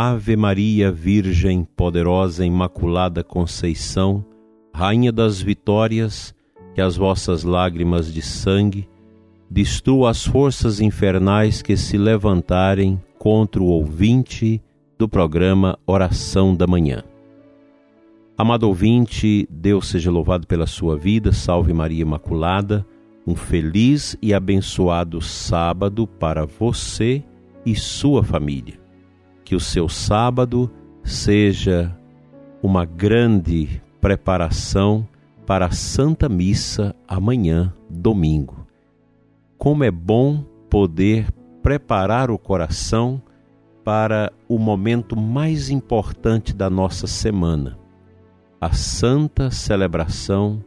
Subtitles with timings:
[0.00, 4.24] Ave Maria, Virgem poderosa, Imaculada Conceição,
[4.72, 6.32] Rainha das Vitórias,
[6.72, 8.88] que as vossas lágrimas de sangue
[9.50, 14.62] destruam as forças infernais que se levantarem contra o ouvinte
[14.96, 17.02] do programa Oração da Manhã.
[18.38, 22.86] Amado ouvinte, Deus seja louvado pela sua vida, salve Maria Imaculada
[23.26, 27.24] um feliz e abençoado sábado para você
[27.66, 28.87] e sua família.
[29.48, 30.70] Que o seu sábado
[31.02, 31.96] seja
[32.62, 35.08] uma grande preparação
[35.46, 38.66] para a Santa Missa amanhã, domingo.
[39.56, 43.22] Como é bom poder preparar o coração
[43.82, 47.78] para o momento mais importante da nossa semana,
[48.60, 50.62] a santa celebração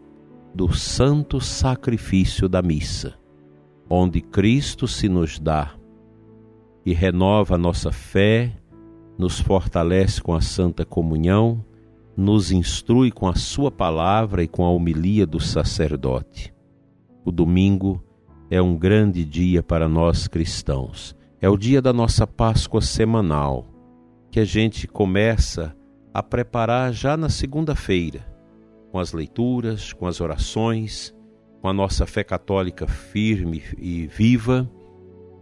[0.56, 3.14] do santo sacrifício da missa,
[3.88, 5.76] onde Cristo se nos dá
[6.84, 8.58] e renova a nossa fé,
[9.22, 11.64] nos fortalece com a santa comunhão,
[12.18, 16.52] nos instrui com a sua palavra e com a homilia do sacerdote.
[17.24, 18.04] O domingo
[18.50, 21.16] é um grande dia para nós cristãos.
[21.40, 23.68] É o dia da nossa Páscoa semanal,
[24.32, 25.76] que a gente começa
[26.12, 28.26] a preparar já na segunda-feira
[28.92, 31.16] com as leituras, com as orações,
[31.62, 34.68] com a nossa fé católica firme e viva.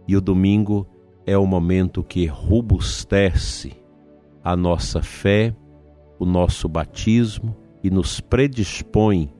[0.06, 0.86] E o domingo
[1.26, 3.72] é o momento que robustece
[4.42, 5.54] a nossa fé,
[6.18, 9.32] o nosso batismo e nos predispõe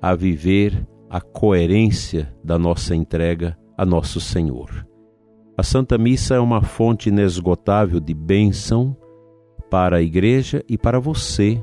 [0.00, 4.86] a viver a coerência da nossa entrega a nosso Senhor.
[5.56, 8.96] A Santa Missa é uma fonte inesgotável de bênção
[9.70, 11.62] para a igreja e para você,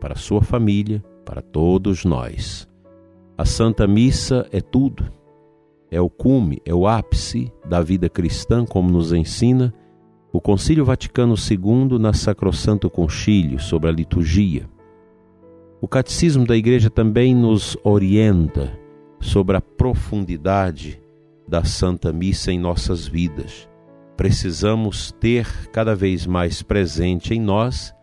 [0.00, 2.68] para a sua família, para todos nós.
[3.36, 5.10] A Santa Missa é tudo,
[5.90, 9.72] é o cume, é o ápice da vida cristã, como nos ensina
[10.32, 14.68] o Concílio Vaticano II na Sacrosanto Concílio sobre a liturgia.
[15.80, 18.78] O Catecismo da Igreja também nos orienta
[19.20, 21.00] sobre a profundidade
[21.48, 23.68] da Santa Missa em nossas vidas.
[24.16, 27.94] Precisamos ter cada vez mais presente em nós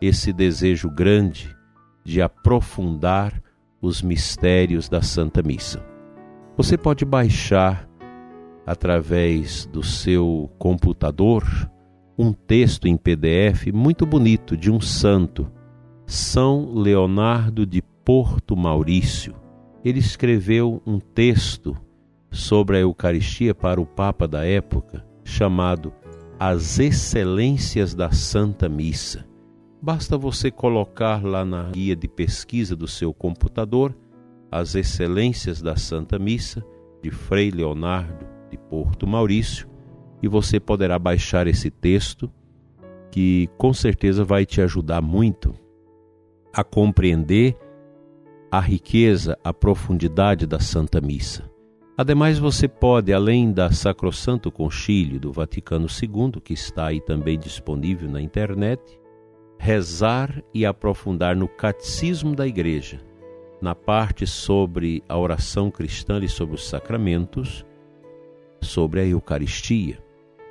[0.00, 1.54] esse desejo grande
[2.04, 3.42] de aprofundar
[3.80, 5.93] os mistérios da Santa Missa.
[6.56, 7.88] Você pode baixar
[8.64, 11.44] através do seu computador
[12.16, 15.50] um texto em PDF muito bonito de um santo,
[16.06, 19.34] São Leonardo de Porto Maurício.
[19.84, 21.76] Ele escreveu um texto
[22.30, 25.92] sobre a Eucaristia para o Papa da época, chamado
[26.38, 29.26] As Excelências da Santa Missa.
[29.82, 33.92] Basta você colocar lá na guia de pesquisa do seu computador
[34.54, 36.64] as excelências da Santa Missa
[37.02, 39.68] de Frei Leonardo de Porto Maurício
[40.22, 42.30] e você poderá baixar esse texto
[43.10, 45.52] que com certeza vai te ajudar muito
[46.52, 47.56] a compreender
[48.48, 51.50] a riqueza, a profundidade da Santa Missa.
[51.98, 58.08] Ademais, você pode, além da Sacrosanto Concílio do Vaticano II, que está aí também disponível
[58.08, 58.80] na internet,
[59.58, 63.00] rezar e aprofundar no catecismo da igreja,
[63.64, 67.64] na parte sobre a oração cristã e sobre os sacramentos,
[68.60, 69.98] sobre a Eucaristia.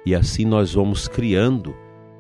[0.04, 1.76] E assim nós vamos criando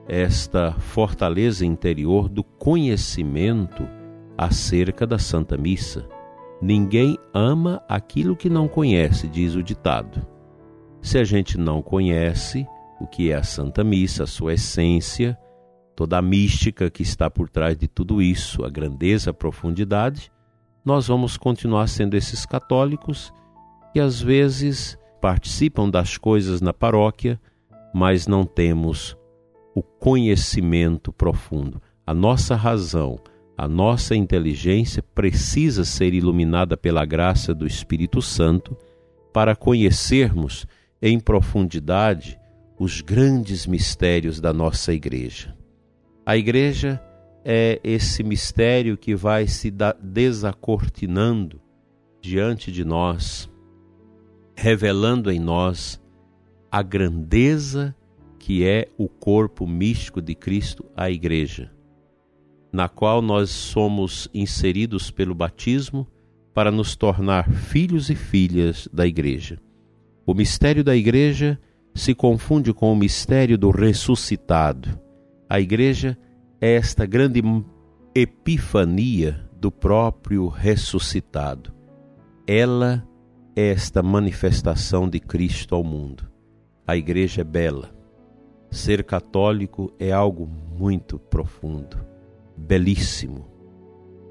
[0.07, 3.89] esta fortaleza interior do conhecimento
[4.37, 6.07] acerca da Santa Missa.
[6.61, 10.23] Ninguém ama aquilo que não conhece, diz o ditado.
[11.01, 12.67] Se a gente não conhece
[13.01, 15.35] o que é a Santa Missa, a sua essência,
[15.95, 20.31] toda a mística que está por trás de tudo isso, a grandeza, a profundidade,
[20.83, 23.33] nós vamos continuar sendo esses católicos
[23.93, 27.39] que às vezes participam das coisas na paróquia,
[27.93, 29.15] mas não temos
[29.73, 31.81] o conhecimento profundo.
[32.05, 33.17] A nossa razão,
[33.57, 38.77] a nossa inteligência precisa ser iluminada pela graça do Espírito Santo
[39.31, 40.67] para conhecermos
[41.01, 42.37] em profundidade
[42.77, 45.55] os grandes mistérios da nossa igreja.
[46.25, 47.01] A igreja
[47.45, 51.59] é esse mistério que vai se desacortinando
[52.21, 53.49] diante de nós,
[54.55, 56.01] revelando em nós
[56.71, 57.95] a grandeza
[58.39, 61.71] que é o corpo místico de Cristo, a Igreja,
[62.71, 66.07] na qual nós somos inseridos pelo batismo
[66.53, 69.59] para nos tornar filhos e filhas da Igreja.
[70.25, 71.59] O mistério da Igreja
[71.93, 74.99] se confunde com o mistério do ressuscitado.
[75.49, 76.17] A Igreja
[76.65, 77.43] esta grande
[78.15, 81.73] epifania do próprio ressuscitado.
[82.47, 83.05] Ela
[83.53, 86.31] é esta manifestação de Cristo ao mundo.
[86.87, 87.93] A Igreja é bela.
[88.71, 91.97] Ser católico é algo muito profundo,
[92.55, 93.45] belíssimo.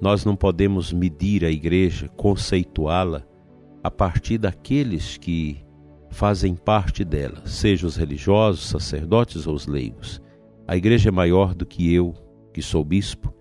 [0.01, 3.25] Nós não podemos medir a Igreja, conceituá-la
[3.85, 5.63] a partir daqueles que
[6.09, 10.19] fazem parte dela, sejam os religiosos, sacerdotes ou os leigos.
[10.67, 12.15] A igreja é maior do que eu,
[12.53, 13.33] que sou bispo,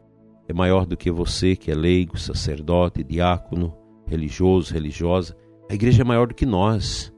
[0.47, 3.75] é maior do que você, que é leigo, sacerdote, diácono,
[4.05, 5.35] religioso, religiosa.
[5.69, 7.13] A igreja é maior do que nós.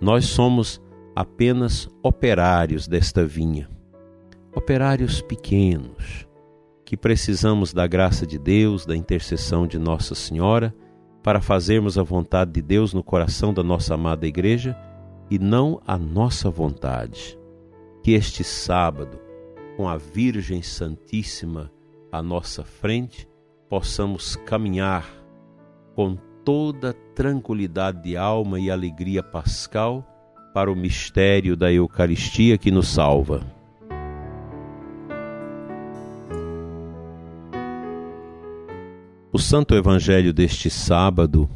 [0.00, 0.82] Nós somos
[1.14, 3.68] apenas operários desta vinha,
[4.54, 6.26] operários pequenos,
[6.84, 10.74] que precisamos da graça de Deus, da intercessão de Nossa Senhora,
[11.22, 14.76] para fazermos a vontade de Deus no coração da nossa amada igreja
[15.30, 17.38] e não a nossa vontade.
[18.02, 19.20] Que este sábado,
[19.76, 21.70] com a Virgem Santíssima
[22.10, 23.28] à nossa frente,
[23.68, 25.06] possamos caminhar
[25.94, 30.06] com toda tranquilidade de alma e alegria pascal
[30.52, 33.46] para o mistério da Eucaristia que nos salva.
[39.32, 41.48] O Santo Evangelho deste sábado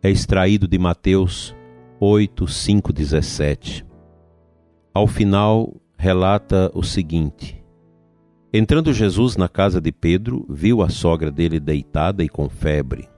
[0.00, 1.56] é extraído de Mateus
[1.98, 3.84] 8, 5, 17.
[4.94, 7.64] Ao final, relata o seguinte:
[8.52, 13.08] Entrando Jesus na casa de Pedro, viu a sogra dele deitada e com febre.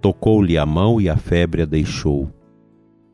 [0.00, 2.30] Tocou-lhe a mão e a febre a deixou.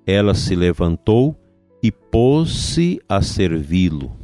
[0.06, 1.36] Ela se levantou
[1.82, 4.16] e pôs-se a servi-lo.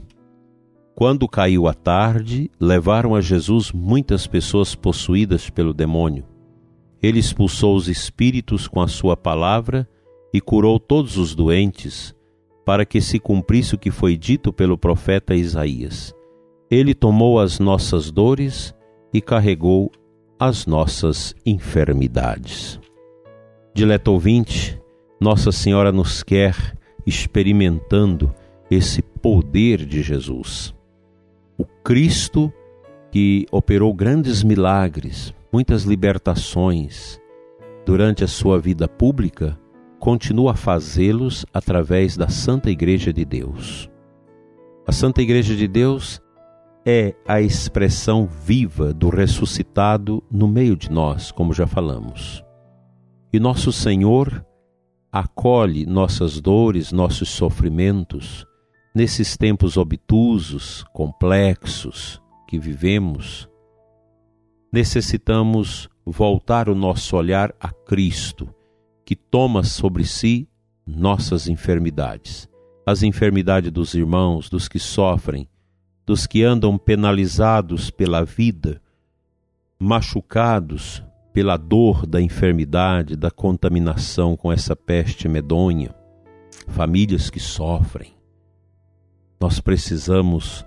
[0.95, 6.25] Quando caiu a tarde, levaram a Jesus muitas pessoas possuídas pelo demônio.
[7.03, 9.89] Ele expulsou os espíritos com a sua palavra
[10.33, 12.15] e curou todos os doentes,
[12.65, 16.15] para que se cumprisse o que foi dito pelo profeta Isaías.
[16.71, 18.75] Ele tomou as nossas dores
[19.13, 19.93] e carregou
[20.39, 22.81] as nossas enfermidades.
[23.75, 24.81] Dileto ouvinte,
[25.21, 26.57] Nossa Senhora nos quer
[27.07, 28.35] experimentando
[28.71, 30.75] esse poder de Jesus.
[31.59, 32.53] O Cristo
[33.11, 37.21] que operou grandes milagres, muitas libertações
[37.87, 39.59] durante a sua vida pública,
[40.05, 43.89] continua a fazê-los através da Santa Igreja de Deus.
[44.87, 46.21] A Santa Igreja de Deus
[46.85, 52.45] é a expressão viva do ressuscitado no meio de nós, como já falamos.
[53.33, 54.45] E nosso Senhor
[55.11, 58.45] acolhe nossas dores, nossos sofrimentos,
[58.95, 63.49] nesses tempos obtusos, complexos que vivemos.
[64.71, 68.54] Necessitamos voltar o nosso olhar a Cristo
[69.05, 70.49] que toma sobre si
[70.87, 72.49] nossas enfermidades,
[72.87, 75.49] as enfermidades dos irmãos, dos que sofrem,
[76.07, 78.81] dos que andam penalizados pela vida,
[79.79, 81.03] machucados
[81.33, 85.95] pela dor da enfermidade, da contaminação com essa peste medonha,
[86.69, 88.15] famílias que sofrem.
[89.41, 90.65] Nós precisamos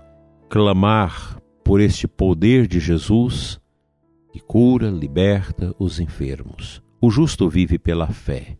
[0.49, 3.59] clamar por este poder de Jesus
[4.31, 6.81] que cura, liberta os enfermos.
[6.99, 8.57] O justo vive pela fé.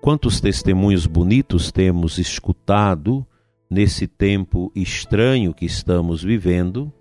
[0.00, 3.26] Quantos testemunhos bonitos temos escutado
[3.70, 6.92] nesse tempo estranho que estamos vivendo,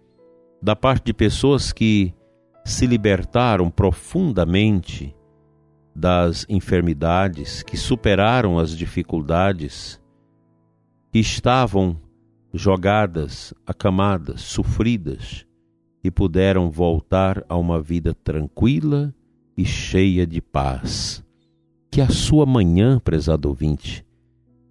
[0.61, 2.13] da parte de pessoas que
[2.65, 5.15] se libertaram profundamente
[5.95, 10.01] das enfermidades, que superaram as dificuldades,
[11.11, 11.97] que estavam
[12.53, 15.45] jogadas, acamadas, sofridas
[16.03, 19.13] e puderam voltar a uma vida tranquila
[19.57, 21.24] e cheia de paz.
[21.91, 24.05] Que a sua manhã, prezado ouvinte,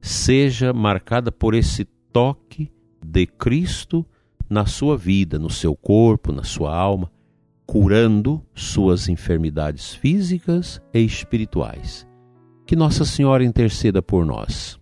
[0.01, 2.71] seja marcada por esse toque
[3.05, 4.05] de Cristo
[4.51, 7.11] na sua vida, no seu corpo, na sua alma,
[7.65, 12.07] curando suas enfermidades físicas e espirituais.
[12.67, 14.79] Que Nossa Senhora interceda por nós,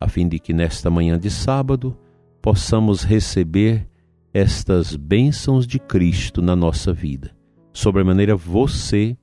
[0.00, 1.96] a fim de que nesta manhã de sábado
[2.40, 3.86] possamos receber
[4.32, 7.39] estas bênçãos de Cristo na nossa vida
[7.80, 9.16] sobremaneira você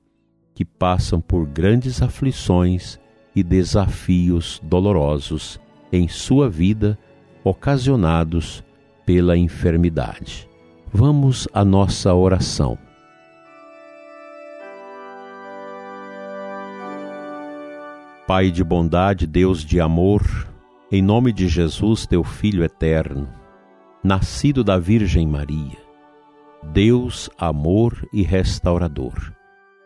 [0.52, 2.98] que passam por grandes aflições
[3.34, 5.60] e desafios dolorosos
[5.92, 6.98] em sua vida,
[7.44, 8.64] ocasionados
[9.06, 10.48] pela enfermidade.
[10.92, 12.76] Vamos à nossa oração.
[18.26, 20.22] Pai de bondade, Deus de amor,
[20.90, 23.28] Em nome de Jesus, teu Filho eterno,
[24.02, 25.87] nascido da Virgem Maria,
[26.62, 29.32] Deus, amor e restaurador,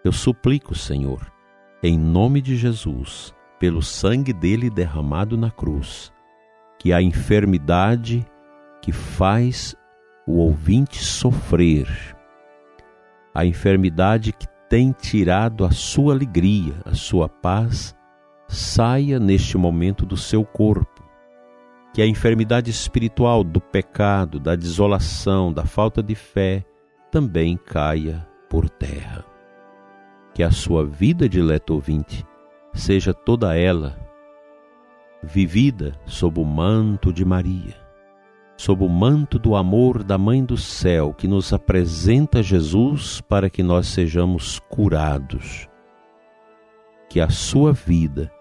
[0.04, 1.30] eu suplico, Senhor,
[1.82, 6.12] em nome de Jesus, pelo sangue dele derramado na cruz,
[6.78, 8.26] que a enfermidade
[8.80, 9.76] que faz
[10.26, 11.86] o ouvinte sofrer,
[13.34, 17.94] a enfermidade que tem tirado a sua alegria, a sua paz,
[18.48, 20.91] saia neste momento do seu corpo.
[21.92, 26.64] Que a enfermidade espiritual do pecado, da desolação, da falta de fé
[27.10, 29.24] também caia por terra.
[30.34, 32.24] Que a sua vida, dileto ouvinte,
[32.72, 33.98] seja toda ela
[35.22, 37.76] vivida sob o manto de Maria,
[38.56, 43.62] sob o manto do amor da Mãe do Céu, que nos apresenta Jesus para que
[43.62, 45.68] nós sejamos curados.
[47.08, 48.32] Que a sua vida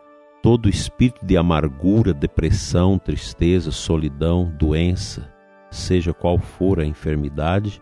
[0.41, 5.31] todo espírito de amargura, depressão, tristeza, solidão, doença,
[5.69, 7.81] seja qual for a enfermidade,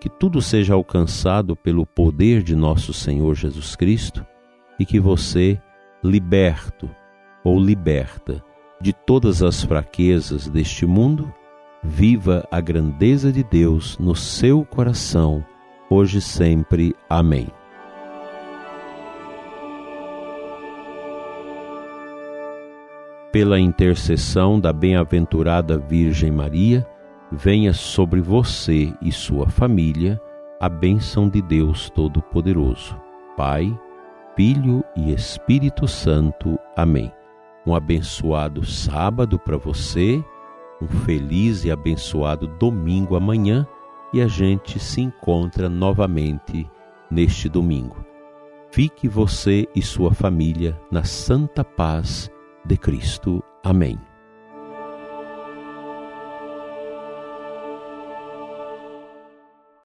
[0.00, 4.24] que tudo seja alcançado pelo poder de nosso Senhor Jesus Cristo
[4.78, 5.60] e que você,
[6.02, 6.88] liberto
[7.44, 8.42] ou liberta
[8.80, 11.32] de todas as fraquezas deste mundo,
[11.82, 15.44] viva a grandeza de Deus no seu coração,
[15.90, 16.94] hoje e sempre.
[17.08, 17.48] Amém.
[23.32, 26.86] Pela intercessão da bem-aventurada Virgem Maria,
[27.30, 30.20] venha sobre você e sua família
[30.58, 33.00] a bênção de Deus Todo-Poderoso,
[33.36, 33.78] Pai,
[34.36, 36.58] Filho e Espírito Santo.
[36.76, 37.12] Amém.
[37.64, 40.22] Um abençoado sábado para você,
[40.82, 43.66] um feliz e abençoado domingo amanhã
[44.12, 46.68] e a gente se encontra novamente
[47.10, 48.04] neste domingo.
[48.70, 52.30] Fique você e sua família na santa paz
[52.64, 53.42] de Cristo.
[53.62, 54.09] Amém.